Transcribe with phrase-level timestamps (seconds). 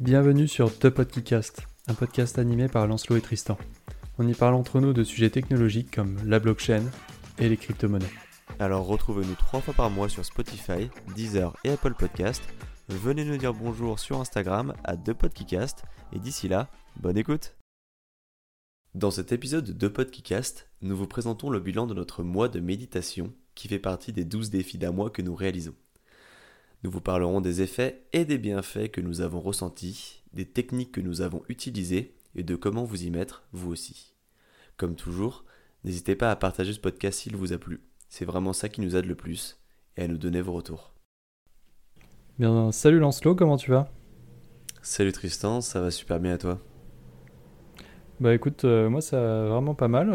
[0.00, 3.56] Bienvenue sur The Podcast, un podcast animé par Lancelot et Tristan.
[4.18, 6.82] On y parle entre nous de sujets technologiques comme la blockchain
[7.38, 8.04] et les crypto-monnaies.
[8.58, 12.42] Alors retrouvez-nous trois fois par mois sur Spotify, Deezer et Apple Podcast.
[12.88, 16.68] Venez nous dire bonjour sur Instagram à ThePodcast et d'ici là,
[17.00, 17.56] bonne écoute
[18.94, 23.32] Dans cet épisode de Podcast, nous vous présentons le bilan de notre mois de méditation
[23.54, 25.74] qui fait partie des 12 défis d'un mois que nous réalisons.
[26.82, 31.00] Nous vous parlerons des effets et des bienfaits que nous avons ressentis, des techniques que
[31.00, 34.14] nous avons utilisées et de comment vous y mettre, vous aussi.
[34.76, 35.44] Comme toujours,
[35.84, 37.80] n'hésitez pas à partager ce podcast s'il vous a plu.
[38.08, 39.58] C'est vraiment ça qui nous aide le plus
[39.96, 40.92] et à nous donner vos retours.
[42.38, 43.88] Bien, salut Lancelot, comment tu vas?
[44.82, 46.60] Salut Tristan, ça va super bien à toi?
[48.20, 50.14] Bah écoute, euh, moi ça va vraiment pas mal.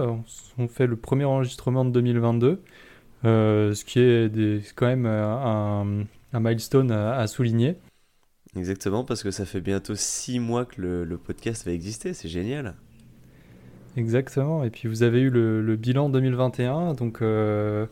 [0.57, 2.61] On fait le premier enregistrement de 2022,
[3.25, 7.77] euh, ce qui est des, quand même euh, un, un milestone à, souligner.
[8.55, 12.75] Exactement, parce que ça fait bientôt six mois que le, podcast va exister, c'est génial.
[13.97, 17.85] Exactement, et puis vous avez eu le, bilan 2021, donc euh,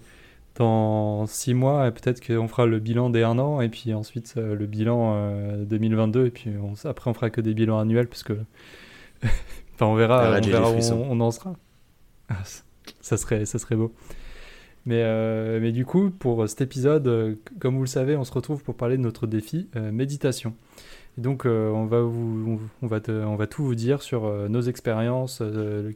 [0.55, 4.55] dans six mois, peut-être qu'on fera le bilan des un an, et puis ensuite euh,
[4.55, 6.51] le bilan 2022, euh, et puis
[6.85, 8.33] après on fera que des bilans annuels, parce que
[9.23, 11.55] enfin, on verra, on verra où on, on, en sera.
[12.29, 12.43] Ah,
[13.01, 13.93] ça, serait, ça serait beau.
[14.85, 18.31] Mais, euh, mais du coup, pour cet épisode, euh, comme vous le savez, on se
[18.31, 20.53] retrouve pour parler de notre défi euh, méditation.
[21.17, 25.41] Et donc, on, va vous, on, va on va tout vous dire sur nos expériences,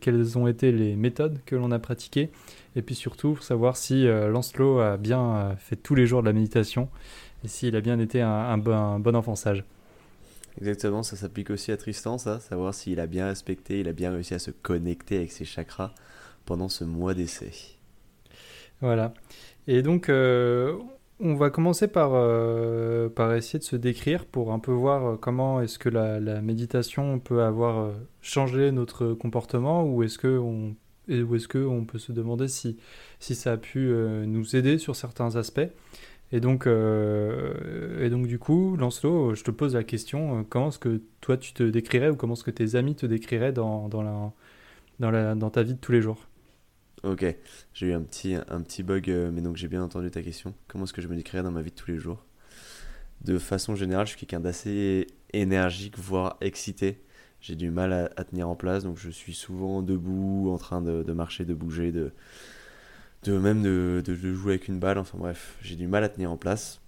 [0.01, 2.29] quelles ont été les méthodes que l'on a pratiquées,
[2.75, 6.89] et puis surtout savoir si Lancelot a bien fait tous les jours de la méditation
[7.45, 9.63] et s'il a bien été un, bon, un bon enfant sage.
[10.57, 14.11] Exactement, ça s'applique aussi à Tristan, ça, savoir s'il a bien respecté, il a bien
[14.11, 15.93] réussi à se connecter avec ses chakras
[16.43, 17.51] pendant ce mois d'essai.
[18.83, 19.13] Voilà.
[19.67, 20.77] Et donc, euh,
[21.21, 25.15] on va commencer par, euh, par essayer de se décrire pour un peu voir euh,
[25.15, 30.75] comment est-ce que la, méditation peut avoir changé notre comportement ou est-ce que on,
[31.07, 32.77] est-ce qu'on peut se demander si,
[33.21, 33.87] si ça a pu
[34.27, 35.61] nous aider sur certains aspects.
[36.33, 41.01] Et donc, et donc du coup, Lancelot, je te pose la question, comment est-ce que
[41.21, 44.33] toi tu te décrirais ou comment est-ce que tes amis te décriraient dans, dans, la,
[44.99, 46.27] dans, la, dans ta vie de tous les jours?
[47.03, 47.25] Ok,
[47.73, 50.53] j'ai eu un petit, un petit bug, euh, mais donc j'ai bien entendu ta question.
[50.69, 52.23] Comment est-ce que je me décrirais dans ma vie de tous les jours?
[53.21, 57.01] De façon générale, je suis quelqu'un d'assez énergique, voire excité.
[57.41, 61.11] J'ai du mal à, tenir en place, donc je suis souvent debout, en train de,
[61.11, 62.13] marcher, de bouger, de,
[63.23, 64.97] de même de, de, jouer avec une balle.
[64.97, 66.79] Enfin bref, j'ai du mal à tenir en place.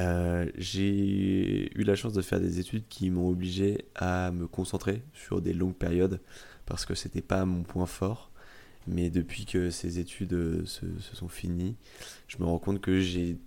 [0.00, 5.02] Euh, j'ai eu la chance de faire des études qui m'ont obligé à me concentrer
[5.12, 6.20] sur des longues périodes
[6.66, 8.27] parce que c'était pas mon point fort.
[8.88, 11.76] Mais depuis que ces études euh, se, sont finies,
[12.26, 13.38] je me rends compte que j'ai,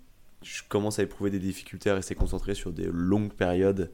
[0.43, 3.91] je commence à éprouver des difficultés à rester concentré sur des longues périodes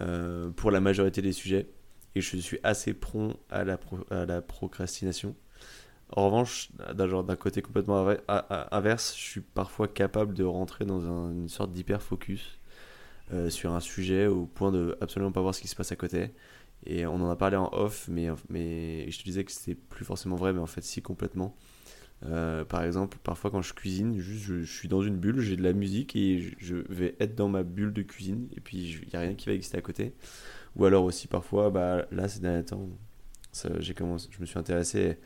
[0.00, 1.68] euh, pour la majorité des sujets.
[2.14, 3.78] Et je suis assez prompt à la,
[4.10, 5.34] à la procrastination.
[6.10, 8.08] En revanche, d'un côté complètement
[8.70, 12.60] inverse, je suis parfois capable de rentrer dans une sorte d'hyper focus
[13.32, 15.96] euh, sur un sujet au point de absolument pas voir ce qui se passe à
[15.96, 16.30] côté
[16.84, 20.04] et on en a parlé en off, mais, mais je te disais que c'était plus
[20.04, 21.56] forcément vrai, mais en fait, si, complètement.
[22.24, 25.62] Euh, par exemple, parfois quand je cuisine, juste je, suis dans une bulle, j'ai de
[25.62, 29.16] la musique et je, vais être dans ma bulle de cuisine et puis il n'y
[29.16, 30.14] a rien qui va exister à côté.
[30.76, 32.88] Ou alors aussi parfois, bah, là ces derniers temps,
[33.96, 35.18] commencé, je me suis intéressé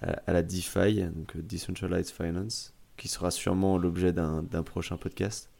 [0.00, 5.50] à, à, la DeFi, donc Decentralized Finance, qui sera sûrement l'objet d'un prochain podcast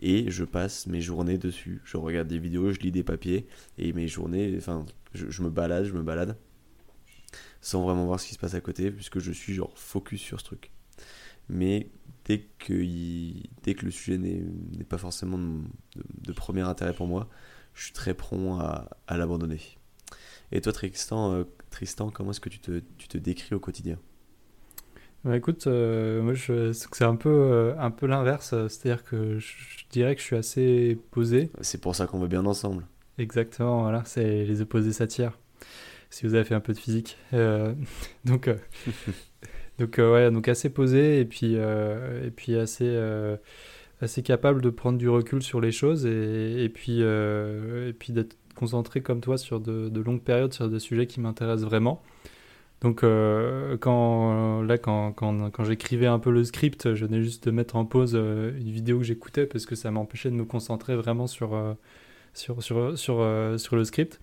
[0.00, 1.80] et je passe mes journées dessus.
[1.84, 3.46] Je regarde des vidéos, je lis des papiers
[3.78, 6.36] et mes journées, enfin, je, me balade, je me balade
[7.60, 10.40] sans vraiment voir ce qui se passe à côté puisque je suis genre focus sur
[10.40, 10.70] ce truc.
[11.48, 11.90] Mais
[12.24, 12.72] dès que,
[13.62, 17.28] dès que le sujet n'est pas forcément de, premier intérêt pour moi,
[17.74, 19.60] je suis très prompt à, l'abandonner.
[20.52, 23.98] Et toi, Tristan, euh, Tristan comment est-ce que tu te, tu te décris au quotidien?
[25.24, 29.54] Bah écoute, euh, moi je, c'est un peu, euh, un peu l'inverse, c'est-à-dire que je,
[29.90, 31.50] dirais que je suis assez posé.
[31.60, 32.86] C'est pour ça qu'on va bien ensemble.
[33.18, 35.38] Exactement, voilà, c'est les opposés s'attirent.
[36.08, 37.18] Si vous avez fait un peu de physique.
[37.34, 37.74] Euh,
[38.24, 38.48] donc,
[39.78, 42.98] donc ouais, donc assez posé et puis, et puis assez,
[44.00, 48.38] assez capable de prendre du recul sur les choses et, et puis, et puis d'être
[48.54, 52.02] concentré comme toi sur de, de longues périodes sur des sujets qui m'intéressent vraiment.
[52.80, 57.44] Donc euh, quand, là, quand, quand, quand j'écrivais un peu le script, je venais juste
[57.44, 60.44] de mettre en pause euh, une vidéo que j'écoutais parce que ça m'empêchait de me
[60.44, 61.74] concentrer vraiment sur, euh,
[62.32, 64.20] sur, sur, sur, le script.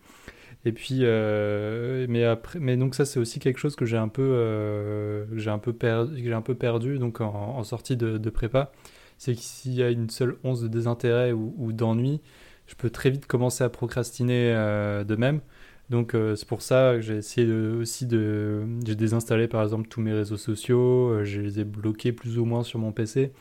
[0.65, 5.27] Et puis, mais après, mais donc ça c'est aussi quelque chose que j'ai un peu,
[5.35, 8.71] j'ai un perdu, j'ai un peu perdu donc en, sortie de, prépa,
[9.19, 12.21] c'est que s'il y a une seule once de désintérêt ou d'ennui,
[12.65, 14.51] je peux très vite commencer à procrastiner
[15.05, 15.41] de même.
[15.89, 18.65] Donc c'est pour ça que j'ai essayé aussi de...
[18.85, 22.63] J'ai désinstallé par exemple tous mes réseaux sociaux, je les ai bloqués plus ou moins
[22.63, 23.31] sur mon PC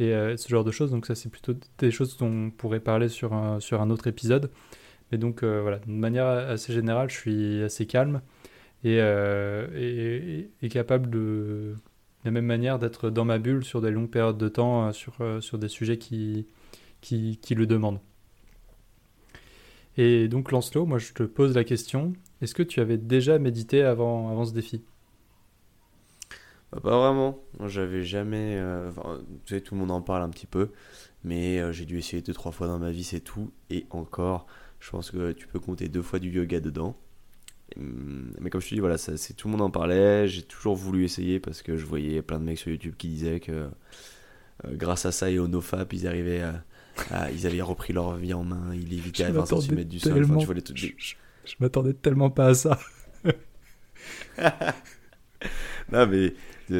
[0.00, 0.90] et ce genre de choses.
[0.90, 4.08] Donc ça c'est plutôt des choses dont on pourrait parler sur un, sur un autre
[4.08, 4.50] épisode.
[5.12, 8.22] Mais donc voilà, de manière assez générale, je suis assez calme
[8.84, 11.76] et, capable de
[12.24, 14.92] de la même manière d'être dans ma bulle sur des longues périodes de temps, euh,
[14.92, 16.46] sur, euh, sur des sujets qui,
[17.02, 18.00] qui, le demandent.
[19.96, 23.82] Et donc Lancelot, moi je te pose la question, est-ce que tu avais déjà médité
[23.82, 24.82] avant, avant ce défi?
[26.72, 28.56] Bah, Pas vraiment, j'avais jamais...
[28.56, 28.90] Euh,
[29.44, 30.70] tu sais, tout le monde en parle un petit peu,
[31.22, 34.46] mais j'ai dû essayer deux, trois fois dans ma vie, c'est tout, et encore,
[34.80, 36.96] je pense que tu peux compter deux fois du yoga dedans.
[37.76, 40.28] Hum, mais comme je te dis, voilà, ça, tout le monde en parlait.
[40.28, 43.40] J'ai toujours voulu essayer parce que je voyais plein de mecs sur YouTube qui disaient
[43.40, 43.68] que euh,
[44.66, 46.64] grâce à ça et au nofap, ils arrivaient à,
[47.32, 50.26] ils avaient repris leur vie en main, ils évitaient à 20 cm du sol.
[51.44, 52.78] je, m'attendais tellement pas à ça.
[55.92, 56.34] non, mais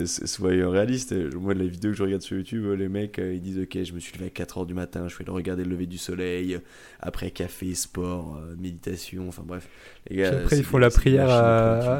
[0.06, 1.14] soyons réalistes.
[1.34, 3.92] Moi, les vidéos que je regarde sur YouTube, les mecs, euh, ils disent Ok, je
[3.92, 6.58] me suis levé à 4h du matin, je fais le regarder le lever du soleil,
[7.00, 9.68] après café, sport, euh, méditation, enfin bref.
[10.08, 11.28] Les gars, après, ils font la prière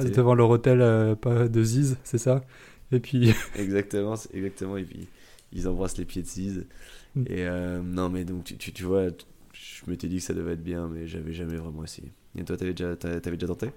[0.05, 1.15] devant leur hôtel euh,
[1.49, 2.45] de Ziz, c'est ça?
[2.93, 3.33] Et puis.
[3.57, 4.77] exactement, exactement.
[4.77, 5.09] Et puis,
[5.53, 6.67] ils embrassent les pieds de Ziz.
[7.15, 7.25] Mm.
[7.29, 7.47] Et
[7.83, 9.07] non, mais donc, tu, tu, vois,
[9.53, 12.13] je me t'ai dit que ça devait être bien, mais j'avais jamais vraiment essayé.
[12.37, 13.71] Et toi, t'avais déjà, t'avais déjà tenté?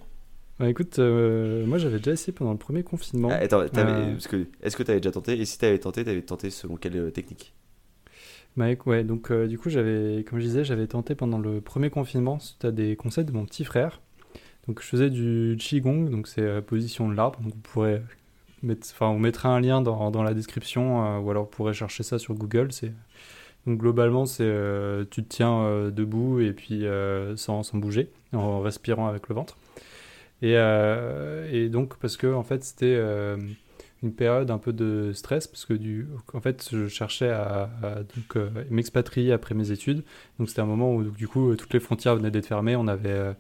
[0.59, 3.29] Bah écoute, euh, moi j'avais déjà essayé pendant le premier confinement.
[3.31, 5.39] Ah, attends, euh, est-ce que tu avais déjà tenté?
[5.39, 7.53] Et si tu avais tenté, tu avais tenté selon quelle euh, technique?
[8.55, 12.39] Bah, ouais, donc du coup, j'avais, comme je disais, j'avais tenté pendant le premier confinement
[12.39, 14.01] suite à des conseils de mon petit frère.
[14.67, 17.39] Donc je faisais du Qigong, donc c'est la position de l'arbre.
[17.39, 18.01] Donc vous pourrez
[18.63, 22.01] mettre, enfin, on mettra un lien dans, dans la description ou alors vous pourrez chercher
[22.01, 22.71] ça sur Google.
[22.71, 22.93] C'est
[23.67, 24.51] donc globalement, c'est
[25.11, 26.85] tu te tiens debout et puis
[27.35, 29.57] sans, sans bouger, en respirant avec le ventre.
[30.41, 33.37] Et, euh, donc, parce que en fait, c'était euh,
[34.03, 35.73] une période un peu de stress, parce que
[36.33, 40.03] en fait, je cherchais à, euh, m'expatrier après mes études.
[40.39, 42.75] Donc, c'était un moment où, du coup, toutes les frontières venaient d'être fermées.
[42.75, 43.35] On avait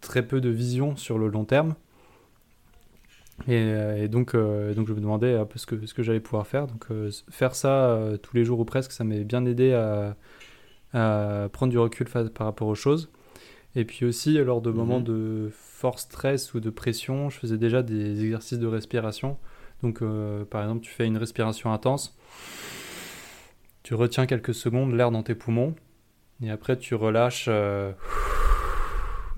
[0.00, 1.74] très peu de vision sur le long terme.
[3.46, 6.66] Et, donc, donc, je me demandais un peu ce que, ce que j'allais pouvoir faire.
[6.66, 6.86] Donc,
[7.30, 10.16] faire ça tous les jours ou presque, ça m'a bien aidé à,
[10.92, 13.10] à, prendre du recul par rapport aux choses.
[13.76, 15.04] Et puis aussi, lors de moments mhm.
[15.04, 19.38] de fort stress ou de pression, je faisais déjà des exercices de respiration.
[19.82, 22.16] Donc, euh, par exemple, tu fais une respiration intense,
[23.82, 25.74] tu retiens quelques secondes l'air dans tes poumons,
[26.42, 27.46] et après tu relâches.
[27.48, 27.92] Euh,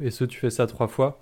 [0.00, 1.20] et ce, tu fais ça trois fois.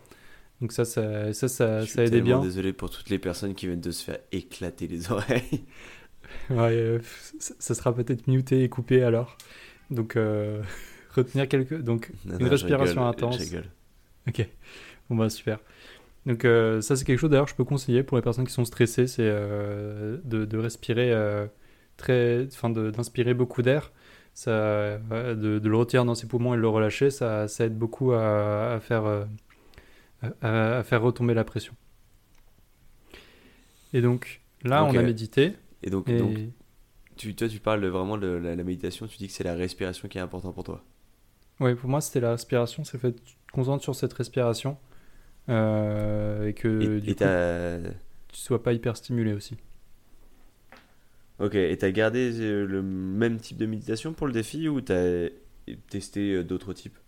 [0.60, 2.40] Donc ça, ça, ça, ça, je aidait bien.
[2.40, 5.64] Désolé pour toutes les personnes qui viennent de se faire éclater les oreilles.
[6.50, 6.99] ouais, euh,
[7.38, 9.38] ça sera peut-être muté et coupé alors.
[9.90, 10.16] Donc
[11.14, 11.81] retenir quelques.
[11.81, 13.38] Donc, une respiration intense.
[14.26, 14.46] Ok,
[15.08, 15.58] bon bah super.
[16.26, 18.52] Donc, euh, ça, c'est quelque chose d'ailleurs que je peux conseiller pour les personnes qui
[18.52, 21.46] sont stressées c'est euh, de, de, respirer euh,
[21.96, 22.46] très.
[22.52, 23.93] Enfin, d'inspirer beaucoup d'air.
[24.34, 27.76] Ça, de, de, le retirer dans ses poumons et de le relâcher, ça, ça aide
[27.76, 29.26] beaucoup à, à faire,
[30.23, 31.75] à, faire retomber la pression.
[33.93, 35.55] Et donc, là, on a médité.
[35.82, 36.37] Et donc, donc
[37.17, 40.09] tu, toi, tu parles vraiment de la, la méditation, tu dis que c'est la respiration
[40.09, 40.84] qui est importante pour toi.
[41.60, 42.84] Oui, pour moi, c'était la respiration.
[42.84, 44.79] C'est fait, tu te concentres sur cette respiration
[45.48, 47.25] euh, et que du coup,
[48.29, 49.56] tu sois pas hyper stimulé aussi.
[51.39, 55.29] Ok, et t'as gardé euh, le même type de méditation pour le défi ou t'as
[55.89, 56.98] testé euh, d'autres types?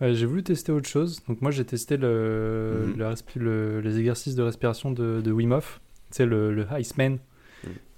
[0.00, 1.22] Bah, J'ai voulu tester autre chose.
[1.28, 3.80] Donc moi j'ai testé le, mhm.
[3.80, 5.80] les exercices de respiration de, de Wim Hof.
[6.10, 7.18] C'est le, le Iceman.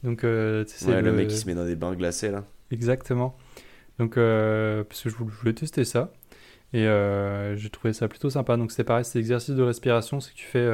[0.03, 1.01] Donc, c'est le...
[1.01, 1.13] le...
[1.13, 2.45] mec qui se met dans des bains glacés là.
[2.73, 3.37] Exactement.
[3.99, 6.13] Donc, euh, parce que je voulais tester ça.
[6.73, 8.57] Et euh, j'ai trouvé ça plutôt sympa.
[8.57, 10.21] Donc, c'est pareil, c'est l'exercice de respiration.
[10.21, 10.69] C'est que tu fais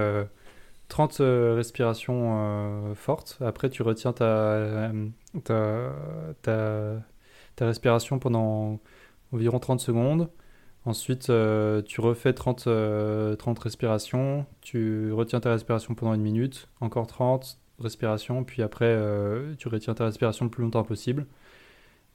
[0.88, 3.38] 30 euh, respirations fortes.
[3.40, 4.92] Après, tu retiens ta,
[5.44, 5.92] ta,
[6.42, 8.80] ta, respiration pendant
[9.32, 10.30] environ 30 secondes.
[10.88, 11.30] Ensuite,
[11.87, 12.68] tu refais 30,
[13.38, 14.47] 30 respirations.
[14.62, 16.68] Tu retiens ta respiration pendant une minute.
[16.80, 18.42] Encore 30 respirations.
[18.42, 18.99] Puis après,
[19.59, 21.26] tu retiens ta respiration le plus longtemps possible.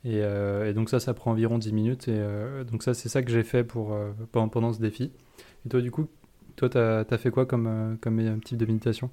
[0.06, 2.08] Euh, et, donc ça, ça prend environ 10 minutes.
[2.08, 5.12] Et euh, donc ça, c'est ça que j'ai fait pour, euh, pendant, pendant, ce défi.
[5.66, 6.08] Et toi, du coup,
[6.56, 9.10] toi, tu as, fait quoi comme, comme type de méditation?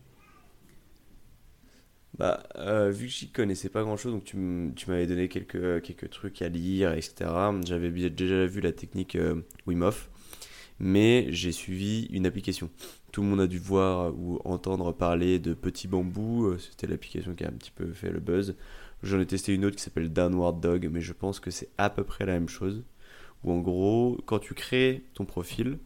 [2.19, 2.43] Bah,
[2.91, 6.93] vu que j'y connaissais pas grand chose, donc tu m'avais donné quelques, trucs à lire,
[6.93, 7.31] etc.
[7.65, 9.17] J'avais déjà vu la technique
[9.67, 10.11] Hof,
[10.79, 12.71] mais j'ai suivi une application.
[13.13, 17.45] Tout le monde a dû voir ou entendre parler de Petit Bambou, c'était l'application qui
[17.45, 18.55] a un petit peu fait le buzz.
[19.03, 21.89] J'en ai testé une autre qui s'appelle Downward Dog, mais je pense que c'est à
[21.91, 22.85] peu près la même chose.
[23.45, 25.79] où en gros, quand tu crées ton profil,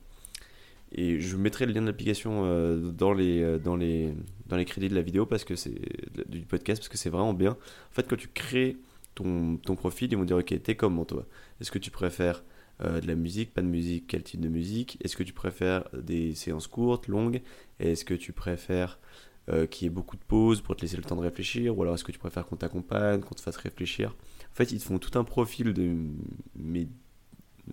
[0.92, 4.14] et je mettrai le lien de l'application euh, dans, les, euh, dans, les,
[4.46, 5.80] dans les crédits de la vidéo parce que c'est
[6.28, 7.52] du podcast parce que c'est vraiment bien.
[7.52, 8.76] En fait, quand tu crées
[9.14, 11.26] ton, ton profil, ils vont dire ok, t'es comment toi?
[11.60, 12.44] Est-ce que tu préfères
[12.82, 14.98] euh, de la musique, pas de musique, quel type de musique?
[15.02, 17.42] Est-ce que tu préfères des séances courtes, longues?
[17.78, 18.98] Est-ce que tu préfères
[19.70, 21.76] qu'il y ait beaucoup de pauses pour te laisser le temps de réfléchir?
[21.76, 24.16] Ou alors est-ce que tu préfères qu'on t'accompagne, qu'on te fasse réfléchir?
[24.50, 25.96] En fait, ils te font tout un profil de,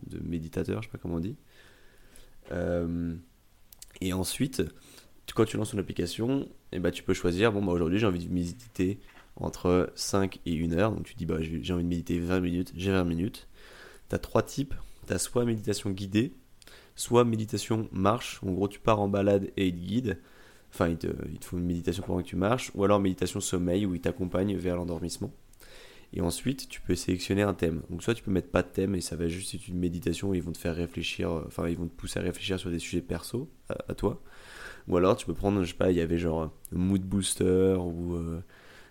[0.07, 1.37] de méditateur, je sais pas comment on dit.
[2.51, 3.15] Euh,
[4.01, 4.63] et ensuite,
[5.33, 8.25] quand tu lances ton application, eh ben, tu peux choisir, bon, bah, aujourd'hui j'ai envie
[8.25, 8.99] de méditer
[9.35, 10.91] entre 5 et 1 heure.
[10.91, 13.47] Donc tu dis, bah, j'ai envie de méditer 20 minutes, j'ai 20 minutes.
[14.09, 14.73] Tu as trois types.
[15.07, 16.33] Tu as soit méditation guidée,
[16.95, 18.39] soit méditation marche.
[18.45, 20.19] En gros, tu pars en balade et il te guide.
[20.73, 22.71] Enfin, il te, il te faut une méditation pendant que tu marches.
[22.75, 25.31] Ou alors méditation sommeil où il t'accompagne vers l'endormissement.
[26.13, 27.81] Et ensuite, tu peux sélectionner un thème.
[27.89, 30.29] Donc, soit tu peux mettre pas de thème et ça va juste être une méditation
[30.29, 32.69] où ils vont te faire réfléchir, euh, enfin, ils vont te pousser à réfléchir sur
[32.69, 34.21] des sujets perso à, toi.
[34.87, 38.15] Ou alors, tu peux prendre, je sais pas, il y avait genre mood booster ou
[38.15, 38.41] euh,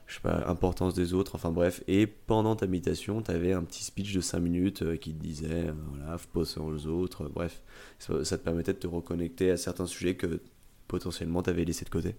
[0.07, 1.83] je sais pas, importance des autres, enfin bref.
[1.89, 5.23] Et pendant ta méditation, tu avais un petit speech de 5 minutes euh, qui te
[5.23, 7.63] disait, voilà, faut pas aux autres, bref.
[7.99, 10.41] Ça, te permettait de te reconnecter à certains sujets que
[10.89, 12.17] potentiellement tu avais laissé de côté.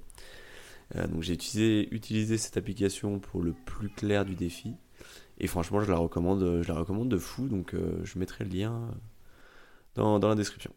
[1.10, 4.76] donc, j'ai utilisé, utilisé cette application pour le plus clair du défi.
[5.42, 7.48] Et franchement, je la recommande, je la recommande de fou.
[7.48, 8.92] Donc, euh, je mettrai le lien
[9.96, 10.72] dans, dans, la description.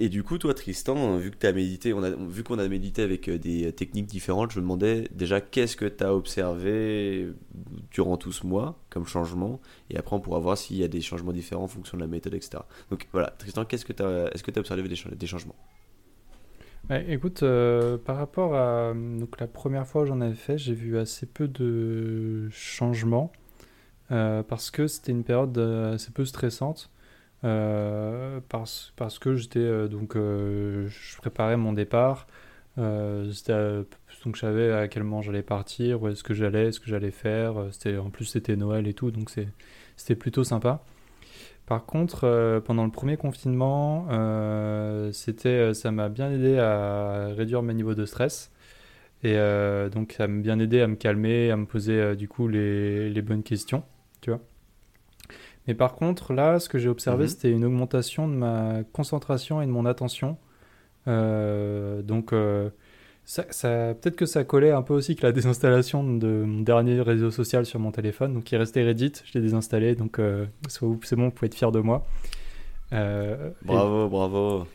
[0.00, 1.92] Et du coup, toi, Tristan, vu que as médité,
[2.28, 5.86] vu qu'on a médité avec euh, des techniques différentes, je me demandais déjà qu'est-ce que
[5.86, 7.28] tu as observé
[7.90, 9.60] durant tout ce mois comme changement?
[9.90, 12.06] Et après, on pourra voir s'il y a des changements différents en fonction de la
[12.06, 12.62] méthode, etc.
[12.90, 15.56] Donc voilà, Tristan, qu'est-ce que as, est-ce que tu as observé des, changements?
[17.08, 20.96] Écoute, euh, par rapport à donc, la première fois où j'en avais fait, j'ai vu
[20.96, 23.32] assez peu de changements
[24.10, 26.90] euh, parce que c'était une période euh, assez peu stressante.
[27.42, 32.26] Parce, parce que j'étais donc je préparais mon départ
[32.76, 37.10] donc je savais à quel moment j'allais partir où est-ce que j'allais ce que j'allais
[37.10, 39.30] faire c'était en plus c'était Noël et tout donc
[39.96, 40.82] c'était plutôt sympa
[41.68, 47.28] par contre, euh, pendant le premier confinement, euh, c'était, euh, ça m'a bien aidé à
[47.36, 48.50] réduire mes niveaux de stress.
[49.22, 49.36] Et
[49.92, 53.22] donc, ça m'a bien aidé à me calmer, à me poser du coup les, les,
[53.22, 53.82] bonnes questions,
[54.20, 54.40] tu vois.
[55.68, 57.28] Mais par contre, là, ce que j'ai observé, mhm.
[57.28, 60.36] c'était une augmentation de ma concentration et de mon attention.
[61.06, 62.32] donc,
[63.28, 67.30] ça, peut-être que ça collait un peu aussi que la désinstallation de mon dernier réseau
[67.30, 68.32] social sur mon téléphone.
[68.32, 71.70] Donc il restait Reddit, je l'ai désinstallé, donc euh, c'est bon, vous pouvez être fier
[71.70, 72.06] de moi.
[72.94, 74.66] Euh, bravo, bravo.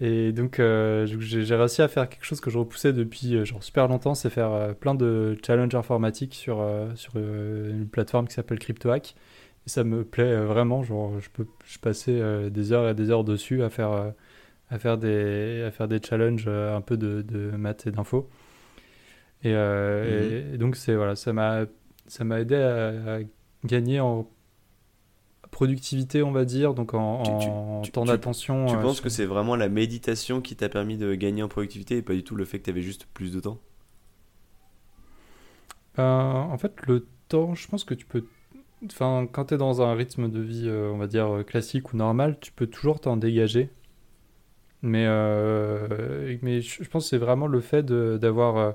[0.00, 3.86] Et donc euh, j'ai réussi à faire quelque chose que je repoussais depuis genre super
[3.86, 9.14] longtemps, c'est faire plein de challenges informatiques sur, sur une plateforme qui s'appelle CryptoHack.
[9.70, 13.62] Ça me plaît vraiment, genre je peux je passais des heures et des heures dessus
[13.62, 14.12] à faire
[14.70, 18.28] à faire des, à faire des challenges euh, un peu de, de maths et d'infos.
[19.42, 20.54] Et, euh, mhm.
[20.54, 21.64] et, donc, c'est, voilà, ça m'a,
[22.06, 23.18] ça m'a aidé à,
[23.64, 24.28] gagner en
[25.50, 28.66] productivité, on va dire, donc en, temps d'attention.
[28.66, 31.96] Tu, euh, penses que c'est vraiment la méditation qui t'a permis de gagner en productivité
[31.96, 33.58] et pas du tout le fait que tu avais juste plus de temps?
[35.96, 38.24] Ben, En fait, le temps, je pense que tu peux.
[38.86, 42.38] Enfin, quand tu es dans un rythme de vie, on va dire, classique ou normal,
[42.40, 43.70] tu peux toujours t'en dégager.
[44.82, 48.72] Mais, euh, je pense que c'est vraiment le fait d'avoir euh,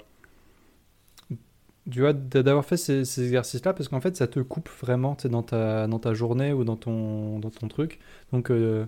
[1.88, 6.00] d'avoir fait ces, ces exercices-là parce qu'en fait ça te coupe vraiment dans ta, dans
[6.00, 8.00] ta journée ou dans ton, dans ton truc.
[8.32, 8.86] Donc, euh,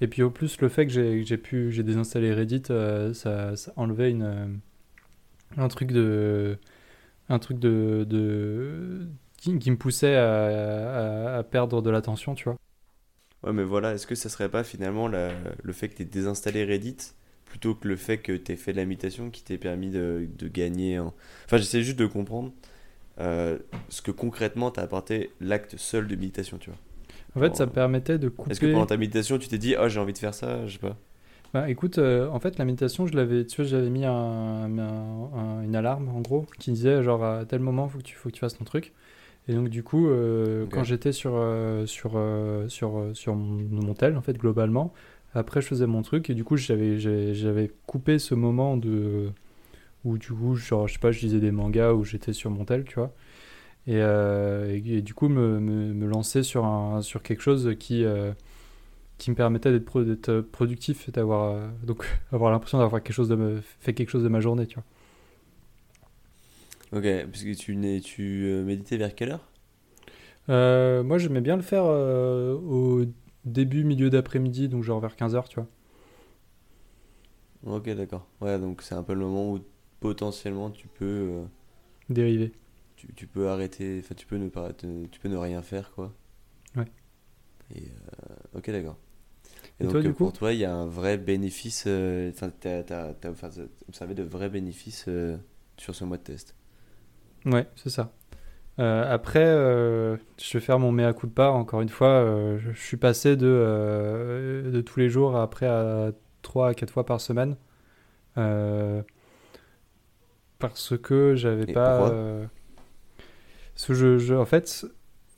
[0.00, 4.10] et puis au plus le fait que j'ai pu j'ai désinstallé Reddit, ça, ça, enlevait
[4.10, 4.60] une,
[5.56, 6.58] un truc de
[7.28, 9.08] un truc de, de
[9.42, 12.56] qui, qui, me poussait à, à, à perdre de l'attention, tu vois.
[13.42, 16.64] Ouais, mais voilà, est-ce que ça serait pas finalement le fait que tu aies désinstallé
[16.64, 16.96] Reddit
[17.44, 20.48] plutôt que le fait que tu aies fait de l'imitation qui t'ait permis de, de
[20.48, 21.12] gagner en...
[21.44, 22.52] Enfin, j'essaie juste de comprendre
[23.20, 23.58] euh,
[23.90, 26.78] ce que concrètement t'a apporté l'acte seul de méditation, tu vois.
[27.34, 28.52] En fait, ça permettait de couper.
[28.52, 30.74] Est-ce que pendant ta méditation, tu t'es dit, oh, j'ai envie de faire ça, je
[30.74, 30.96] sais pas
[31.52, 34.64] bah écoute, euh, en fait, la méditation, je l'avais, tu vois, j'avais mis un,
[35.62, 38.34] une alarme en gros qui disait genre à tel moment, faut que tu, faut que
[38.34, 38.94] tu fasses ton truc.
[39.48, 44.16] Et donc du coup, euh, quand j'étais sur, euh, sur, euh, sur, sur mon, tel,
[44.16, 44.92] en fait, globalement,
[45.34, 49.30] après je faisais mon truc et du coup j'avais, j'avais coupé ce moment de
[50.04, 52.64] où du coup, genre, je sais pas, je lisais des mangas où j'étais sur mon
[52.64, 53.14] tel, tu vois.
[53.86, 58.04] Et, et, du coup, me, me, lancer sur, un, sur quelque chose qui,
[59.18, 63.60] qui me permettait d'être, d'être productif et d'avoir, donc, avoir l'impression d'avoir quelque chose de
[63.80, 64.84] fait quelque chose de ma journée, tu vois.
[66.92, 69.48] Ok, parce que tu, tu euh, méditais vers quelle heure?
[70.48, 73.04] Euh, moi, j'aimais bien le faire euh, au
[73.44, 75.68] début, milieu d'après-midi, donc genre vers 15h, tu vois.
[77.64, 78.26] Ok, d'accord.
[78.40, 79.60] Ouais, donc c'est un peu le moment où
[80.00, 81.42] potentiellement tu peux,
[82.08, 82.52] Dérivé.
[82.96, 85.92] tu, tu peux arrêter, enfin tu peux ne pas, te- tu peux ne rien faire
[85.92, 86.14] quoi.
[86.76, 86.92] Ouais.
[87.74, 87.84] Et
[88.54, 88.98] ok, d'accord.
[89.80, 90.30] Et, Et donc toi, du coup?
[90.30, 91.82] pour toi, il y a un vrai bénéfice,
[92.30, 93.14] enfin t'as,
[93.88, 95.08] observé de vrais bénéfices
[95.78, 96.56] sur ce mois de test?
[97.46, 98.12] Ouais, c'est ça.
[98.78, 101.48] Euh, après, euh, je vais faire mon mea culpa.
[101.48, 106.12] Encore une fois, euh, je, suis passé de, euh, de tous les jours après à
[106.42, 107.56] 3 à 4 fois par semaine.
[108.38, 109.02] Euh,
[110.58, 112.10] parce que j'avais Et pas.
[113.88, 114.86] je, en fait,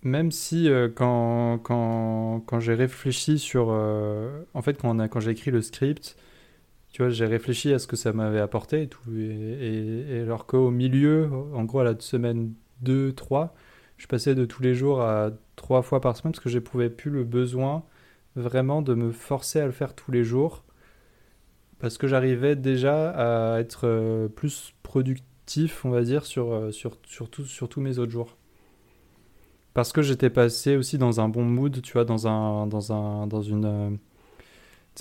[0.03, 3.69] même si quand, quand, quand j'ai réfléchi sur.
[3.69, 6.17] en fait, quand, on a, quand j'ai écrit le script,
[6.95, 9.01] tu vois, j'ai réfléchi à ce que ça m'avait apporté et tout.
[9.11, 13.53] Et, alors qu'au milieu, en gros, à la semaine 2, 3,
[13.97, 17.11] je passais de tous les jours à 3 fois par semaine parce que j'éprouvais plus
[17.11, 17.83] le besoin
[18.37, 20.63] vraiment de me forcer à le faire tous les jours
[21.81, 23.11] parce que j'arrivais déjà
[23.57, 27.99] à être euh, plus productif, on va dire, sur, euh, sur, sur, sur tous mes
[27.99, 28.37] autres jours.
[29.73, 33.27] Parce que j'étais passé aussi dans un bon mood, tu vois, dans, un, dans, un,
[33.27, 33.99] dans une.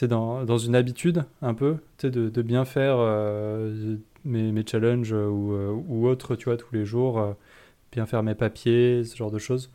[0.01, 5.27] Dans, dans une habitude un peu, de, de bien faire euh, mes, mes challenges euh,
[5.27, 7.35] ou, euh, ou autres, tu vois, tous les jours,
[7.91, 9.71] bien faire mes papiers, ce genre de choses.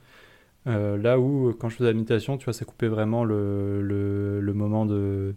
[0.67, 4.85] Là où, quand je faisais la méditation, tu vois, ça coupait vraiment le, le, moment
[4.85, 5.35] de,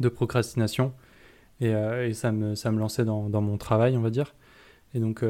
[0.00, 0.94] de procrastination
[1.60, 4.34] et, et ça, me, ça me lançait dans, dans mon travail, on va dire.
[4.94, 5.22] Et donc,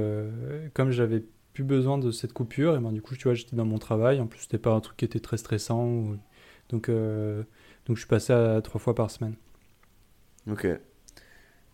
[0.75, 3.65] comme j'avais plus besoin de cette coupure, et ben, du coup, tu vois, j'étais dans
[3.65, 4.21] mon travail.
[4.21, 6.13] En plus, c'était pas un truc qui était très stressant.
[6.69, 6.89] Donc,
[7.87, 9.35] donc, je suis passé à trois fois par semaine.
[10.51, 10.67] Ok.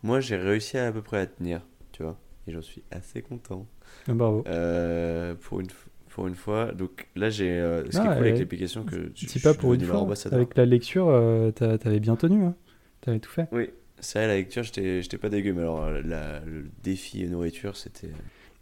[0.03, 1.63] Moi, j'ai réussi à, à peu près à tenir,
[1.93, 3.67] tu vois, et j'en suis assez content.
[4.09, 4.45] Ah, Bravo.
[4.47, 5.67] Euh, pour une,
[6.09, 6.73] pour une fois.
[6.73, 7.51] Donc là, j'ai.
[7.51, 10.07] euh, ce qui est Ah, cool avec l'application que Si je pas pour une fois,
[10.31, 12.45] avec la lecture, euh, t'a- t'avais bien tenu.
[12.45, 12.55] Hein.
[13.01, 13.49] T'avais tout fait.
[13.53, 18.11] Oui, c'est vrai, la lecture, j'étais pas dégueu, mais alors la- le défi nourriture, c'était.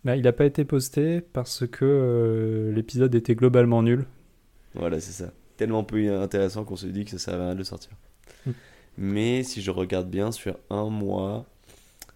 [0.04, 4.04] Bah, il n'a pas été posté parce que euh, l'épisode était globalement nul.
[4.74, 5.32] Voilà, c'est ça.
[5.56, 7.90] Tellement peu intéressant qu'on se dit que ça servait à rien de le sortir.
[8.46, 8.52] Mm.
[8.98, 11.46] Mais si je regarde bien, sur un mois,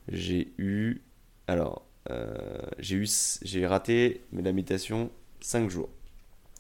[0.09, 1.03] j'ai eu.
[1.49, 3.09] Alors, euh, j'ai eu,
[3.43, 5.91] j'ai raté la méditation 5 jours.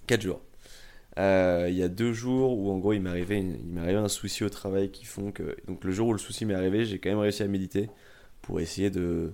[0.06, 0.42] 4 jours.
[1.18, 3.80] Euh, Il y a deux jours où en gros il m'est arrivé, une- il m'est
[3.82, 5.56] arrivé un souci au travail qui font que.
[5.66, 7.90] Donc le jour où le souci m'est arrivé, j'ai quand même réussi à méditer
[8.42, 9.32] pour essayer de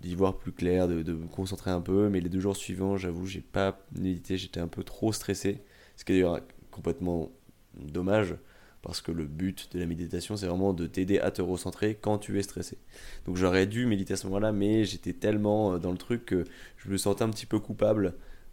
[0.00, 2.08] d'y voir plus clair, de, de me concentrer un peu.
[2.08, 5.62] Mais les deux jours suivants, j'avoue, j'ai pas médité, j'étais un peu trop stressé.
[5.96, 7.30] Ce qui est d'ailleurs complètement
[7.76, 8.36] dommage
[8.84, 12.18] parce que le but de la méditation, c'est vraiment de t'aider à te recentrer quand
[12.18, 12.76] tu es stressé.
[13.24, 16.44] Donc j'aurais dû méditer à ce moment-là, mais j'étais tellement euh, dans le truc que
[16.76, 18.12] je me sentais un petit peu coupable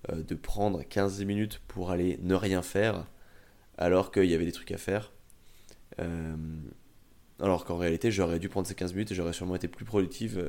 [0.09, 3.05] euh, de prendre 15 minutes pour aller ne rien faire,
[3.77, 5.11] alors qu'il y avait des trucs à faire.
[5.99, 6.33] Euh,
[7.41, 10.41] alors qu'en réalité, j'aurais dû prendre ces 15 minutes et j'aurais sûrement été plus productive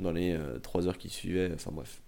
[0.00, 1.50] dans les 3 heures qui suivaient.
[1.54, 2.02] Enfin bref.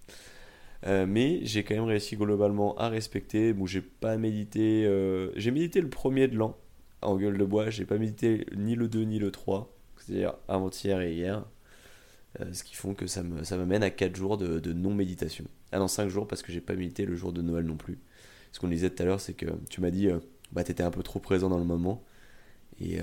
[0.87, 3.53] Euh, mais j'ai quand même réussi globalement à respecter.
[3.53, 4.85] Bon, j'ai pas médité.
[4.87, 6.57] euh, J'ai médité le premier de l'an
[7.03, 7.71] en gueule de bois.
[7.71, 11.45] J'ai pas médité ni le 2 ni le 3, c'est-à-dire avant-hier et hier.
[12.41, 15.45] Euh, ce qui font que ça me, ça à 4 jours de, non-méditation.
[15.73, 17.99] Ah non, 5 jours parce que j'ai pas médité le jour de Noël non plus.
[18.53, 20.19] Ce qu'on disait tout à l'heure, c'est que tu m'as dit, euh,
[20.53, 22.05] bah t'étais un peu trop présent dans le moment.
[22.81, 22.99] Et,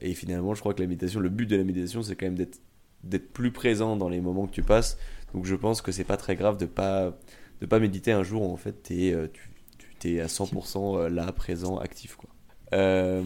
[0.00, 2.36] et finalement, je crois que la méditation, le but de la méditation, c'est quand même
[2.36, 2.60] d'être
[3.04, 4.98] d'être plus présent dans les moments que tu passes.
[5.34, 7.16] Donc je pense que c'est pas très grave de pas
[7.60, 11.08] de pas méditer un jour où en fait t'es, euh, tu tu t'es à 100%
[11.08, 12.30] là, présent, actif quoi.
[12.72, 13.22] Euh,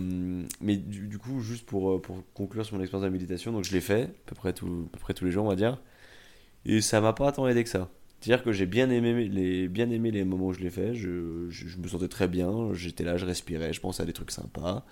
[0.60, 3.52] mais du, du coup, juste pour, euh, pour conclure sur mon expérience de la méditation,
[3.52, 5.48] donc je l'ai fait à peu près, tout, à peu près tous les jours, on
[5.48, 5.80] va dire.
[6.66, 7.90] Et ça m'a pas tant aidé que ça.
[8.20, 10.94] C'est-à-dire que j'ai bien aimé les, bien aimé les moments où je l'ai fait.
[10.94, 12.74] Je, je, je me sentais très bien.
[12.74, 14.84] J'étais là, je respirais, je pensais à des trucs sympas.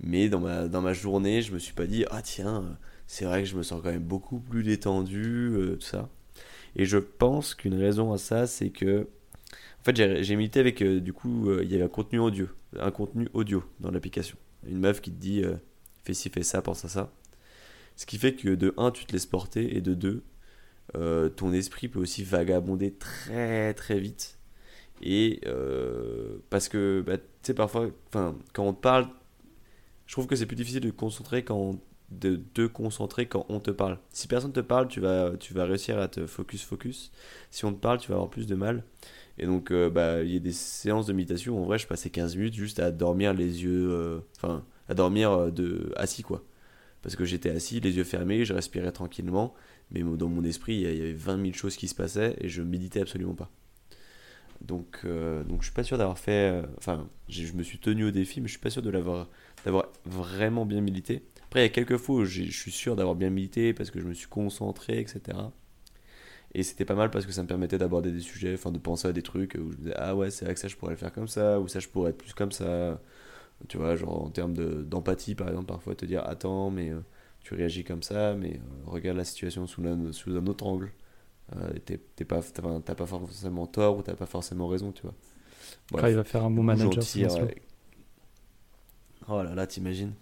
[0.00, 3.42] Mais dans ma, dans ma journée, je me suis pas dit, ah tiens, c'est vrai
[3.42, 6.08] que je me sens quand même beaucoup plus détendu, euh, tout ça.
[6.76, 9.08] Et je pense qu'une raison à ça, c'est que.
[9.80, 10.82] En fait, j'ai médité avec.
[10.82, 12.48] euh, du coup, euh, il y avait un contenu audio.
[12.78, 14.36] Un contenu audio dans l'application.
[14.68, 15.42] Une meuf qui te dit,
[16.04, 17.12] fais ci, fais ça, pense à ça.
[17.96, 20.22] Ce qui fait que de 1, tu te laisses porter, et de 2,
[20.96, 24.38] euh, ton esprit peut aussi vagabonder très très vite.
[25.02, 25.40] Et
[26.50, 29.08] parce que, bah, tu sais, parfois, quand on te parle,
[30.06, 33.46] je trouve que c'est plus difficile de te concentrer quand on- de te concentrer quand
[33.48, 33.98] on te parle.
[34.12, 37.10] Si personne te parle, tu vas, tu vas réussir à te focus focus.
[37.50, 38.84] Si on te parle, tu vas avoir plus de mal.
[39.38, 41.58] Et donc, euh, bah, il y a des séances de méditation.
[41.58, 44.94] où, En vrai, je passais 15 minutes juste à dormir les yeux, euh, enfin, à
[44.94, 46.44] dormir euh, de assis quoi.
[47.02, 49.54] Parce que j'étais assis, les yeux fermés, je respirais tranquillement,
[49.90, 52.62] mais dans mon esprit, il y avait 20 000 choses qui se passaient et je
[52.62, 53.50] méditais absolument pas.
[54.60, 56.62] Donc, euh, donc je suis pas sûr d'avoir fait.
[56.78, 59.28] Enfin, je me suis tenu au défi, mais je suis pas sûr de l'avoir
[59.64, 61.22] d'avoir vraiment bien milité.
[61.56, 63.98] Après, il y a quelques fois où je suis sûr d'avoir bien milité parce que
[63.98, 65.52] je me suis concentré, etc.
[66.54, 69.08] Et c'était pas mal parce que ça me permettait d'aborder des sujets, enfin de penser
[69.08, 70.92] à des trucs où je me disais ah ouais c'est vrai que ça je pourrais
[70.92, 73.00] le faire comme ça ou ça je pourrais être plus comme ça.
[73.68, 77.00] Tu vois genre en termes de- d'empathie par exemple parfois te dire attends mais euh,
[77.42, 80.92] tu réagis comme ça mais euh, regarde la situation sous un, sous un autre angle.
[81.56, 82.42] Euh, t'as pas
[82.96, 85.14] pas forcément tort ou t'as pas forcément raison tu vois.
[85.92, 86.00] Bref.
[86.00, 86.92] Après, il va faire un bon manager.
[86.92, 87.54] gentil, ouais.
[89.28, 90.12] Oh là là, t'imagines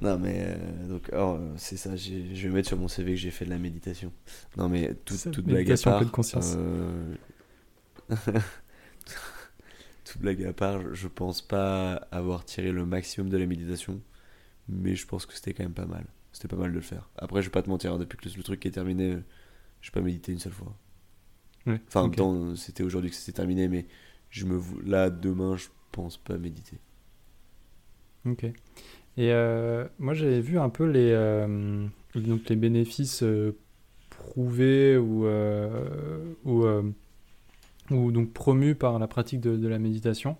[0.00, 3.30] Non mais euh, donc oh, c'est ça, je vais mettre sur mon CV que j'ai
[3.30, 4.12] fait de la méditation.
[4.56, 5.94] Non mais tout- toute blague à en part.
[5.94, 6.58] pleine conscience.
[6.58, 7.14] euh,
[10.04, 14.00] toute blague à part, je pense pas avoir tiré le maximum de la méditation,
[14.68, 16.06] mais je pense que c'était quand même pas mal.
[16.32, 17.10] C'était pas mal de le faire.
[17.18, 19.18] Après, je vais pas te mentir, hein, depuis que le truc est terminé,
[19.82, 20.76] j'ai pas médité une seule fois.
[21.66, 22.08] Ouais, Enfin, en ok.
[22.08, 23.86] même temps, c'était aujourd'hui que c'était terminé, mais
[24.30, 26.78] je me là demain, je pense pas méditer.
[28.24, 28.44] Ok.
[29.16, 33.56] Et euh, moi, j'avais vu un peu les, euh, donc les bénéfices euh,
[34.10, 35.26] prouvés ou,
[36.44, 36.64] ou,
[37.90, 40.36] ou donc promus par la pratique de, de la méditation.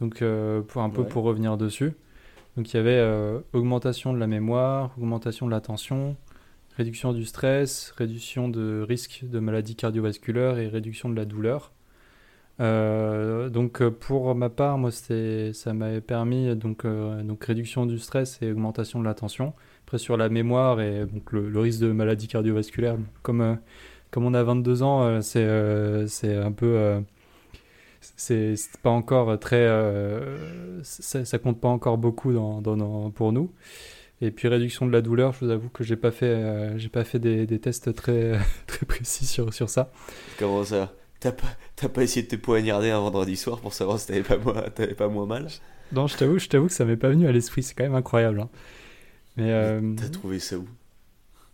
[0.00, 0.22] Donc,
[0.68, 1.08] pour un peu Ouais.
[1.08, 1.92] pour revenir dessus.
[2.56, 6.16] Donc, il y avait euh, augmentation de la mémoire, augmentation de l'attention,
[6.76, 11.72] réduction du stress, réduction de risque de maladies cardiovasculaires et réduction de la douleur.
[12.60, 17.98] Euh, donc euh, pour ma part, moi ça m'avait permis donc, euh, donc réduction du
[17.98, 19.54] stress et augmentation de l'attention.
[19.86, 23.54] Après sur la mémoire et donc le, risque de maladie cardiovasculaire, comme, euh,
[24.10, 27.02] comme on a 22 ans, c'est, un peu,
[28.00, 29.66] c'est, pas encore très,
[30.82, 33.52] ça, compte pas encore beaucoup dans, dans- pour nous.
[34.20, 37.04] Et puis réduction de la douleur, je vous avoue que j'ai pas fait, j'ai pas
[37.04, 39.90] fait des, des tests très, très précis sur, sur ça.
[40.38, 40.92] Comment ça?
[41.22, 44.22] T'as pas, t'as pas essayé de te poignarder un vendredi soir pour savoir si t'avais
[44.22, 45.46] pas, moins- t'avais pas moins mal?
[45.92, 47.94] Non, je t'avoue, je t'avoue que ça m'est pas venu à l'esprit, c'est quand même
[47.94, 48.40] incroyable.
[48.40, 48.48] hein.
[49.36, 50.66] Mais euh, T'as trouvé ça où?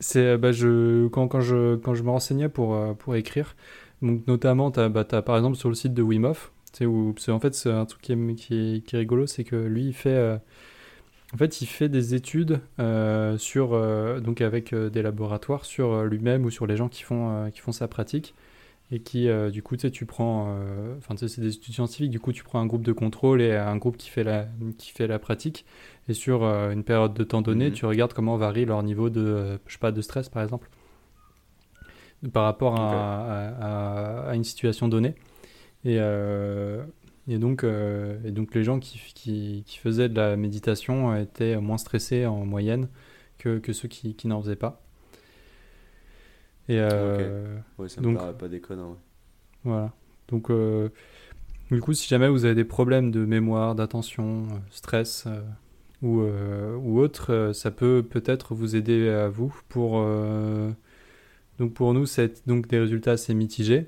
[0.01, 3.57] c'est euh, bah, je quand, quand je quand je me renseignais pour euh, pour écrire,
[4.01, 6.53] donc notamment t'as bah, t'as, par exemple sur le site de Wim Hof,
[6.83, 9.45] où parce qu'en fait c'est un truc qui est, qui est, qui est rigolo, c'est
[9.45, 10.37] que lui il fait euh,
[11.35, 13.71] en fait il fait des études euh, sur
[14.21, 17.89] donc avec des laboratoires sur lui-même ou sur les gens qui font qui font sa
[17.89, 18.35] pratique
[18.91, 21.55] et qui euh, du coup tu sais tu prends euh, enfin tu sais c'est des
[21.57, 24.25] études scientifiques du coup tu prends un groupe de contrôle et un groupe qui fait
[24.25, 24.47] la
[24.79, 25.67] qui fait la pratique
[26.09, 27.73] et sur euh, une période de temps donnée Mhm.
[27.75, 30.69] tu regardes comment varie leur niveau de euh, je sais pas de stress par exemple
[32.33, 33.49] par rapport à, à-
[34.27, 35.15] à- à une situation donnée
[35.85, 36.85] et euh,
[37.31, 41.59] et donc, euh, et donc les gens qui, qui, qui faisaient de la méditation étaient
[41.59, 42.89] moins stressés en moyenne
[43.37, 44.81] que, que ceux qui, qui n'en faisaient pas.
[46.69, 48.91] Et euh, Ouais, ça me Donc- paraît pas déconnant.
[48.91, 48.97] ouais.
[49.65, 49.93] voilà.
[50.29, 50.91] Donc, euh,
[51.71, 55.41] du coup, si jamais vous avez des problèmes de mémoire, d'attention, euh, stress euh,
[56.03, 59.55] ou, ou autre, ça peut peut-être vous aider à vous.
[59.69, 60.01] Pour,
[61.59, 63.87] donc, pour nous, c'est donc des résultats assez mitigés.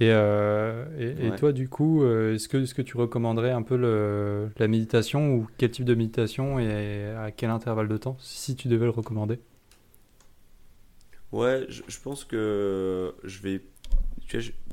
[0.00, 4.66] Et, et, toi, du coup, est-ce que, est-ce que tu recommanderais un peu le, la
[4.66, 8.86] méditation ou quel type de méditation et à quel intervalle de temps, si tu devais
[8.86, 9.38] le recommander?
[11.32, 13.62] Ouais, je, pense que je vais.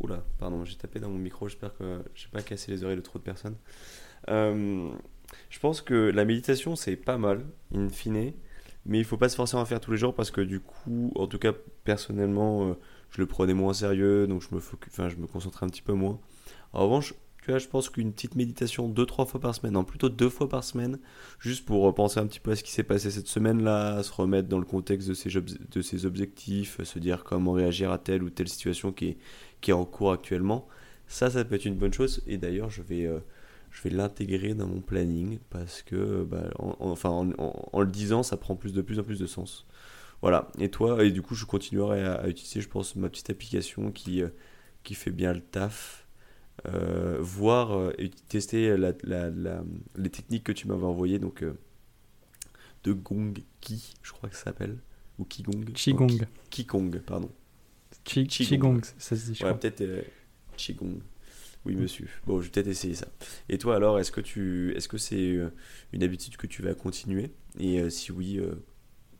[0.02, 3.02] Oula, pardon, j'ai tapé dans mon micro, j'espère que j'ai pas cassé les oreilles de
[3.02, 3.56] trop de personnes.
[4.30, 4.91] Euh,
[5.50, 8.34] je pense que la méditation, c'est pas mal, in fine,
[8.86, 10.60] mais il faut pas se forcer à en faire tous les jours parce que du
[10.60, 11.54] coup, en tout cas,
[11.86, 12.74] personnellement, euh,
[13.12, 15.82] je le prenais moins sérieux, donc je me, focu- enfin, je me concentrais un petit
[15.82, 16.20] peu moins.
[16.74, 17.13] En revanche,
[17.58, 20.64] je pense qu'une petite méditation deux, trois fois par semaine, non, plutôt deux fois par
[20.64, 21.00] semaine,
[21.40, 24.48] juste pour penser un petit peu à ce qui s'est passé cette semaine-là, se remettre
[24.50, 28.30] dans le contexte de ses, de ses objectifs, se dire comment réagir à telle ou
[28.30, 29.18] telle situation qui est,
[29.62, 30.68] qui est en cours actuellement.
[31.08, 32.22] Ça, ça peut être une bonne chose.
[32.28, 33.20] Et d'ailleurs, je vais, euh,
[33.84, 38.38] vais l'intégrer dans mon planning parce que, bah, en- en- enfin, en, le disant, ça
[38.38, 39.66] prend plus de plus en plus de sens.
[40.22, 40.50] Voilà.
[40.60, 44.24] Et toi, et du coup, je continuerai à, utiliser, je pense, ma petite application qui,
[44.24, 44.30] euh,
[44.84, 46.07] qui fait bien le taf.
[46.65, 49.63] Euh, voir euh, et tester la- la- la-
[49.96, 51.54] les techniques que tu m'avais envoyées, donc euh,
[52.84, 54.78] de Gong Ki, je crois que ça s'appelle,
[55.20, 55.65] ou Qigong.
[55.74, 56.08] Qigong.
[56.12, 56.17] Non,
[56.50, 57.30] Ki- Qigong, pardon.
[58.04, 58.48] Qi- Qigong.
[58.80, 59.60] Qigong, ça se dit, je Ouais, crois.
[59.60, 60.06] peut-être
[60.58, 61.00] Qigong.
[61.65, 62.08] Oui, monsieur.
[62.26, 63.08] Bon, je vais peut-être essayer ça.
[63.50, 65.38] Et toi, alors, est-ce que tu, est-ce que c'est
[65.93, 67.32] une habitude que tu vas continuer?
[67.60, 68.56] Et euh, si oui, euh,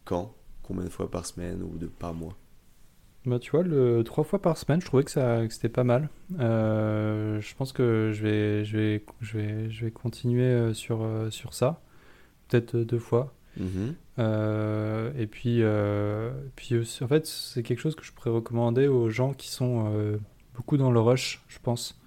[0.06, 0.34] quand?
[0.64, 2.38] Combien de fois par semaine ou de par mois?
[3.28, 5.84] Bah, tu vois, le trois fois par semaine, je trouvais que ça, que c'était pas
[5.84, 6.08] mal.
[6.40, 11.04] Euh, je pense que je vais, je vais, je vais, je vais continuer euh, sur,
[11.04, 11.82] euh, sur ça.
[12.48, 13.34] Peut-être deux fois.
[13.58, 13.96] Mhm.
[14.20, 18.88] Euh, et puis, euh, puis aussi, en fait, c'est quelque chose que je pourrais recommander
[18.88, 19.92] aux gens qui sont
[20.56, 22.00] beaucoup dans le rush, je pense.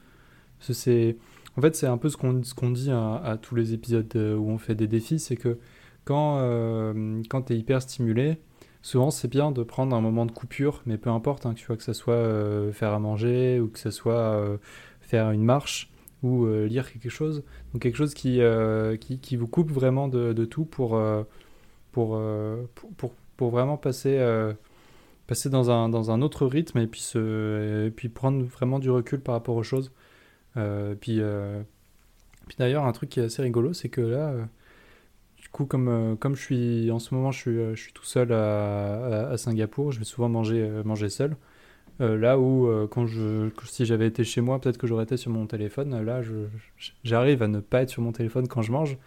[0.61, 1.19] c'est,
[1.59, 4.49] en fait, c'est un peu ce qu'on ce qu'on dit à, tous les épisodes où
[4.49, 5.59] on fait des défis, c'est que
[6.07, 6.39] quand,
[7.29, 8.39] quand tu es hyper stimulé,
[8.83, 11.95] souvent c'est bien de prendre un moment de coupure, mais peu importe, hein, que, ça
[11.95, 14.59] soit faire à manger ou que ce soit
[15.01, 15.91] faire une marche
[16.23, 17.43] ou lire quelque chose.
[17.73, 18.41] Donc quelque chose qui,
[19.01, 21.01] qui, vous coupe vraiment de, de tout pour,
[21.93, 22.21] pour,
[22.97, 24.19] pour, pour, vraiment passer
[25.31, 29.21] passer dans un, dans un autre rythme et puis, se, puis prendre vraiment du recul
[29.21, 29.93] par rapport aux choses.
[30.57, 31.63] Euh, puis, euh,
[32.49, 34.45] puis d'ailleurs, un truc qui est assez rigolo, c'est que là, euh,
[35.41, 38.33] du coup, comme, comme je suis en ce moment, je suis, je suis tout seul
[38.33, 41.37] à, à, Singapour, je vais souvent manger, manger seul.
[41.99, 45.47] là où, quand je, si j'avais été chez moi, peut-être que j'aurais été sur mon
[45.47, 46.05] téléphone.
[46.05, 46.21] Là,
[47.05, 48.99] j'arrive à ne pas être sur mon téléphone quand je mange.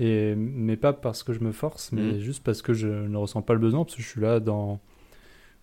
[0.00, 2.18] Et, mais pas parce que je me force, mais mmh.
[2.20, 4.78] juste parce que je ne ressens pas le besoin, parce que je suis là dans,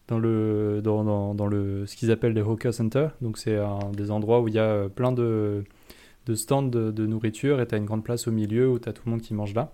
[0.07, 3.15] dans, le, dans, dans, dans le, ce qu'ils appellent les hawker centers.
[3.21, 3.57] Donc, c'est
[3.93, 5.63] des endroits où il y a euh, plein de,
[6.25, 8.89] de stands de, de nourriture et tu as une grande place au milieu où tu
[8.89, 9.71] as tout le monde qui mange là.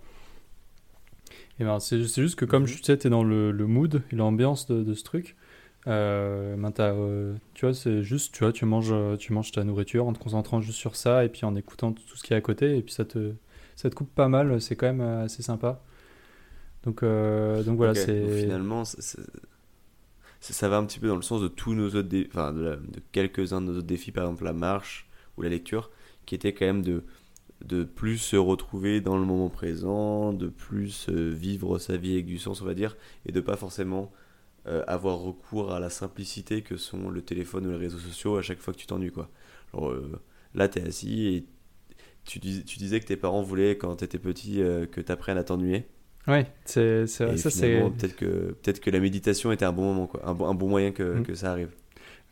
[1.58, 4.16] Et ben, c'est juste que, comme tu sais, tu es dans le, le mood et
[4.16, 5.36] l'ambiance de, de, ce truc.
[5.86, 10.06] Euh, ben euh, tu vois, c'est juste, tu vois, tu manges, tu manges ta nourriture
[10.06, 12.40] en te concentrant juste sur ça et puis en écoutant tout ce qui est à
[12.40, 13.32] côté et puis ça te,
[13.74, 15.82] ça te coupe pas mal, c'est quand même assez sympa.
[16.84, 18.42] Donc, donc voilà, c'est.
[18.42, 22.78] Finalement, ça, va un petit peu dans le sens de tous nos autres enfin de,
[23.12, 25.90] quelques-uns de nos autres défis, par exemple la marche ou la lecture,
[26.26, 27.04] qui était quand même de,
[27.64, 32.26] de plus se retrouver dans le moment présent, de plus euh, vivre sa vie avec
[32.26, 32.96] du sens, on va dire,
[33.26, 34.12] et de pas forcément
[34.66, 38.42] euh, avoir recours à la simplicité que sont le téléphone ou les réseaux sociaux à
[38.42, 39.30] chaque fois que tu t'ennuies, quoi.
[39.72, 40.20] Genre, euh,
[40.54, 41.46] là, tu es assis et
[42.24, 45.44] tu, tu, disais que tes parents voulaient, quand tu étais petit, que tu apprennes à
[45.44, 45.86] t'ennuyer.
[46.28, 47.36] Oui, c'est ça.
[47.36, 50.54] c'est peut-être que peut-être que la méditation était un bon moment, quoi, un, bon, un
[50.54, 51.22] bon moyen que, mm.
[51.24, 51.70] que, ça arrive.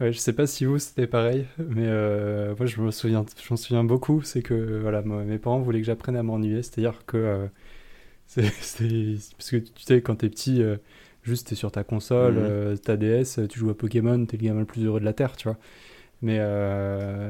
[0.00, 3.46] Ouais, je sais pas si vous c'était pareil, mais euh, moi je me souviens, je
[3.50, 4.22] m'en souviens beaucoup.
[4.22, 7.46] C'est que voilà, mes parents voulaient que j'apprenne à m'ennuyer, c'est-à-dire que euh,
[8.26, 8.42] c'est
[9.36, 10.76] parce que tu sais quand t'es petit, euh,
[11.22, 12.38] juste t'es sur ta console,
[12.72, 12.78] mm.
[12.78, 15.36] ta DS, tu joues à Pokémon, t'es le gamin le plus heureux de la terre,
[15.36, 15.58] tu vois.
[16.22, 16.38] Mais,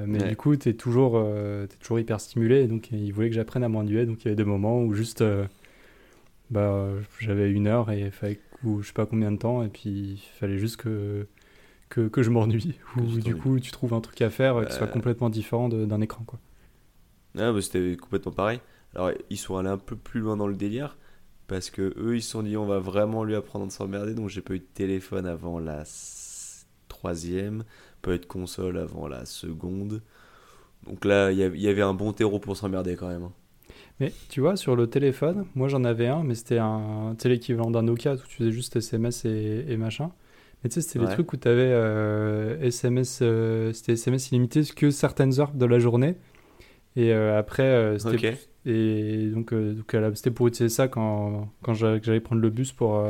[0.06, 3.68] mais du coup, t'es toujours, es toujours hyper stimulé, donc ils voulaient que j'apprenne à
[3.68, 4.06] m'ennuyer.
[4.06, 5.24] Donc il y avait des moments où juste
[6.50, 6.88] bah,
[7.20, 10.22] j'avais une heure et fallait, ou je sais pas combien de temps, et puis il
[10.38, 11.26] fallait juste que,
[11.90, 14.86] que, que je m'ennuie, ou du coup tu trouves un truc à faire qui soit
[14.86, 16.24] complètement différent d'un écran.
[16.24, 16.38] Quoi.
[17.36, 18.60] Ah, bah, c'était complètement pareil.
[18.94, 20.96] Alors ils sont allés un peu plus loin dans le délire,
[21.46, 24.30] parce que eux ils se sont dit on va vraiment lui apprendre à s'emmerder, donc
[24.30, 25.84] j'ai pas eu de téléphone avant la
[26.88, 27.64] troisième,
[28.00, 30.00] pas eu de console avant la seconde.
[30.86, 33.24] Donc là, il y avait un bon terreau pour s'emmerder quand même.
[33.24, 33.32] Hein.
[34.00, 37.82] Mais tu vois, sur le téléphone, moi j'en avais un, mais c'était un l'équivalent d'un
[37.82, 40.10] Nokia où tu faisais juste SMS et, machin.
[40.62, 41.70] Mais tu sais, c'était des trucs où tu avais
[42.60, 46.16] SMS, euh, c'était SMS illimité que certaines heures de la journée.
[46.96, 48.38] Et euh, après, euh, c'était.
[48.66, 49.54] Et donc,
[50.14, 53.02] c'était pour utiliser ça quand, quand j'allais prendre le bus pour,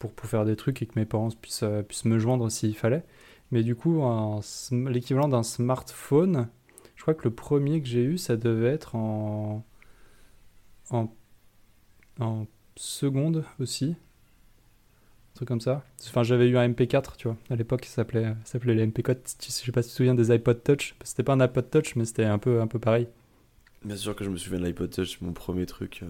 [0.00, 3.04] pour, pour, faire des trucs et que mes parents puissent, puissent me joindre s'il fallait.
[3.52, 4.02] Mais du coup,
[4.72, 6.48] l'équivalent d'un smartphone,
[6.96, 9.64] je crois que le premier que j'ai eu, ça devait être en
[10.90, 11.08] en,
[12.20, 13.96] en seconde aussi.
[15.34, 15.82] Truc comme ça.
[16.06, 17.36] Enfin, j'avais eu un MP4, tu vois.
[17.50, 19.18] À l'époque, ça s'appelait, s'appelait les MP4.
[19.44, 20.94] Je sais pas si tu te souviens des iPod Touch.
[21.02, 23.08] C'était pas un iPod Touch, mais c'était un peu, un peu pareil.
[23.84, 26.06] Bien sûr que je me souviens de l'iPod Touch, mon premier truc euh,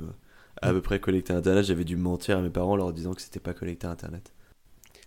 [0.62, 1.64] à peu près connecté à Internet.
[1.64, 4.32] J'avais dû mentir à mes parents en leur disant que c'était pas connecté à Internet.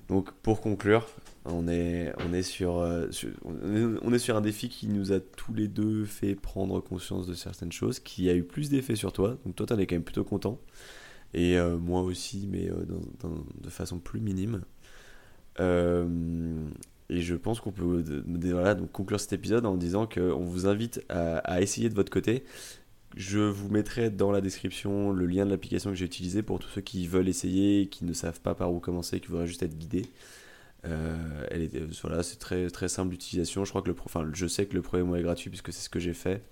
[0.09, 1.05] Donc, pour conclure,
[1.45, 3.07] on est, on, est sur, euh,
[3.43, 7.33] on, est, sur un défi qui nous a tous les deux fait prendre conscience de
[7.33, 9.37] certaines choses, qui a eu plus d'effet sur toi.
[9.45, 10.59] Donc toi, t'en es quand même plutôt content.
[11.33, 12.85] Et euh, moi aussi, mais euh,
[13.61, 14.61] de façon plus minime.
[15.59, 21.61] et je pense qu'on peut donc conclure cet épisode en disant qu'on vous invite à,
[21.61, 22.43] essayer de votre côté.
[23.15, 26.69] Je vous mettrai dans la description le lien de l'application que j'ai utilisée pour tous
[26.69, 29.77] ceux qui veulent essayer, qui ne savent pas par où commencer, qui voudraient juste être
[29.77, 30.05] guidés.
[30.85, 33.65] Euh, voilà, c'est très, très simple d'utilisation.
[33.65, 35.81] Je crois que le, enfin, je sais que le premier mois est gratuit puisque c'est
[35.83, 36.43] ce que j'ai fait.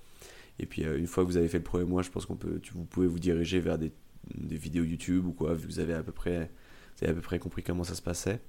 [0.59, 2.35] Et puis euh, une fois que vous avez fait le premier mois, je pense qu'on
[2.35, 3.91] peut, vous pouvez vous diriger vers des,
[4.33, 6.51] des, vidéos YouTube ou quoi, vu que vous avez à peu près,
[6.97, 8.39] vous avez à peu près compris comment ça se passait.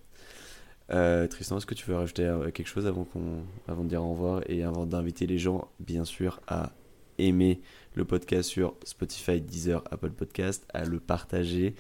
[0.91, 4.13] Euh, Tristan, est-ce que tu veux rajouter quelque chose avant, qu'on, avant de dire au
[4.13, 6.73] revoir et avant d'inviter les gens, bien sûr, à
[7.19, 7.61] aimer
[7.95, 11.75] le podcast sur Spotify, Deezer, Apple Podcast, à le partager,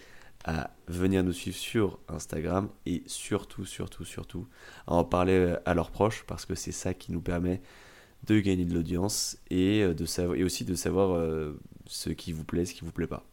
[0.44, 4.46] à venir nous suivre sur Instagram et surtout, surtout, surtout
[4.86, 7.60] à en parler à leurs proches parce que c'est ça qui nous permet
[8.26, 12.32] de gagner de l'audience et, euh, de savoir, et aussi de savoir euh, ce qui
[12.32, 13.24] vous plaît, ce qui vous plaît pas.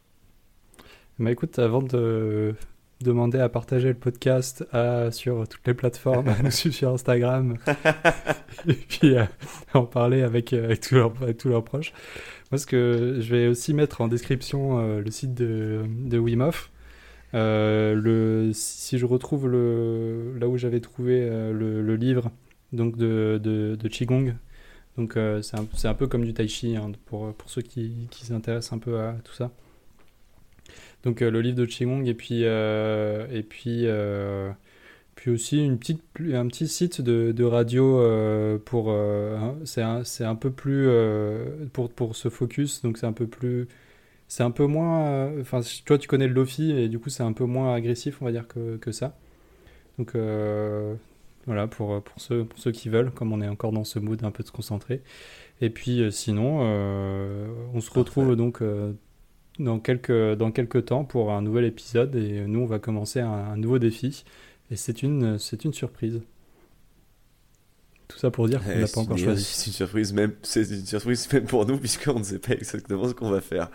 [1.19, 2.55] Bah écoute, avant de,
[2.99, 7.57] demander à partager le podcast à, sur toutes les plateformes, à nous suivre sur Instagram,
[8.67, 9.29] et puis à
[9.75, 11.93] en parler avec, avec, tous leurs, proches.
[12.51, 16.17] Moi, ce que je vais aussi mettre en description le site de, de
[17.33, 22.31] le, si je retrouve le, là où j'avais trouvé le, le, livre
[22.71, 24.33] donc de, de, de Qigong,
[24.97, 28.25] donc c'est un, un, peu comme du Tai Chi hein, pour, pour ceux qui, qui
[28.25, 29.51] s'intéressent un peu à tout ça.
[31.03, 33.85] Donc le livre de Qigong et puis, et puis,
[35.15, 36.01] puis aussi une petite,
[36.33, 38.01] un petit site de, de radio
[38.65, 38.95] pour...
[39.65, 40.87] c'est un, un, peu plus...
[41.73, 43.67] pour, pour ce focus, donc c'est un peu plus...
[44.27, 45.29] C'est un peu moins...
[45.41, 48.25] Enfin, toi tu connais le Lofi et du coup c'est un peu moins agressif on
[48.25, 49.17] va dire que, que ça.
[49.99, 50.15] Donc
[51.45, 54.23] voilà, pour, pour, ceux, pour ceux qui veulent, comme on est encore dans ce mood
[54.23, 55.01] un peu de se concentrer.
[55.61, 58.93] Et puis euh, sinon, euh, on se retrouve donc euh,
[59.59, 63.31] dans, quelques, dans quelques temps pour un nouvel épisode et nous, on va commencer un,
[63.31, 64.23] un nouveau défi.
[64.71, 66.21] Et c'est une, c'est une surprise.
[68.07, 69.43] Tout ça pour dire qu'on n'a pas encore choisi.
[69.43, 73.07] C'est une surprise même, c'est une surprise même pour nous puisqu'on ne sait pas exactement
[73.07, 73.69] ce qu'on va faire.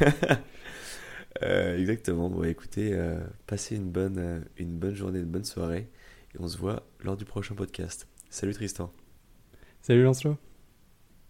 [1.42, 2.28] exactement.
[2.28, 2.98] Bon, écoutez,
[3.46, 5.88] passez une bonne, une bonne journée, une bonne soirée.
[6.34, 8.06] Et on se voit lors du prochain podcast.
[8.30, 8.92] Salut Tristan.
[9.80, 10.36] Salut Lancelot.